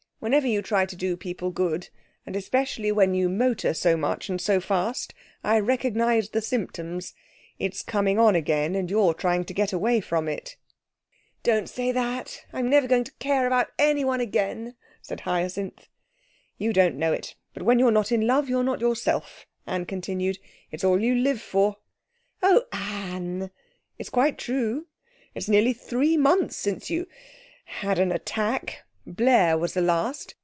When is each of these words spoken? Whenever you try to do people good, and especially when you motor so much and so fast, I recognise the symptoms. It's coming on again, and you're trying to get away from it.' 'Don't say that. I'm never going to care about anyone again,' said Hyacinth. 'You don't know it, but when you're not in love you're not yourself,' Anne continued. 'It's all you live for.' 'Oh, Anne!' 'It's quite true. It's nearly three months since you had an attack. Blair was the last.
Whenever 0.21 0.45
you 0.47 0.61
try 0.61 0.85
to 0.85 0.95
do 0.95 1.17
people 1.17 1.49
good, 1.49 1.89
and 2.27 2.35
especially 2.35 2.91
when 2.91 3.15
you 3.15 3.27
motor 3.27 3.73
so 3.73 3.97
much 3.97 4.29
and 4.29 4.39
so 4.39 4.59
fast, 4.61 5.15
I 5.43 5.59
recognise 5.59 6.29
the 6.29 6.43
symptoms. 6.43 7.15
It's 7.57 7.81
coming 7.81 8.19
on 8.19 8.35
again, 8.35 8.75
and 8.75 8.87
you're 8.87 9.15
trying 9.15 9.45
to 9.45 9.53
get 9.55 9.73
away 9.73 9.99
from 9.99 10.27
it.' 10.27 10.57
'Don't 11.41 11.67
say 11.67 11.91
that. 11.93 12.45
I'm 12.53 12.69
never 12.69 12.87
going 12.87 13.03
to 13.05 13.13
care 13.13 13.47
about 13.47 13.69
anyone 13.79 14.21
again,' 14.21 14.75
said 15.01 15.21
Hyacinth. 15.21 15.87
'You 16.59 16.71
don't 16.71 16.97
know 16.99 17.11
it, 17.11 17.33
but 17.55 17.63
when 17.63 17.79
you're 17.79 17.89
not 17.89 18.11
in 18.11 18.27
love 18.27 18.47
you're 18.47 18.61
not 18.63 18.79
yourself,' 18.79 19.47
Anne 19.65 19.87
continued. 19.87 20.37
'It's 20.69 20.83
all 20.83 21.01
you 21.01 21.15
live 21.15 21.41
for.' 21.41 21.77
'Oh, 22.43 22.65
Anne!' 22.71 23.49
'It's 23.97 24.11
quite 24.11 24.37
true. 24.37 24.85
It's 25.33 25.49
nearly 25.49 25.73
three 25.73 26.15
months 26.15 26.55
since 26.55 26.91
you 26.91 27.07
had 27.65 27.97
an 27.97 28.11
attack. 28.11 28.83
Blair 29.07 29.57
was 29.57 29.73
the 29.73 29.81
last. 29.81 30.35